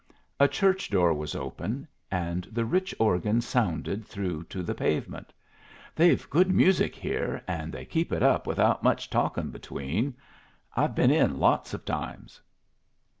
[0.39, 5.31] A church door was open, and the rich organ sounded through to the pavement.
[5.95, 10.15] "They've good music here, an' they keep it up without much talking between.
[10.75, 12.41] I've been in lots of times."